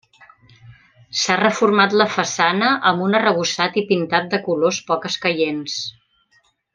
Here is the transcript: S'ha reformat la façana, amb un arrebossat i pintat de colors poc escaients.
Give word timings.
S'ha 1.23 1.35
reformat 1.41 1.93
la 2.01 2.07
façana, 2.15 2.71
amb 2.93 3.05
un 3.09 3.19
arrebossat 3.19 3.77
i 3.85 3.87
pintat 3.93 4.33
de 4.35 4.41
colors 4.49 4.81
poc 4.89 5.07
escaients. 5.15 5.77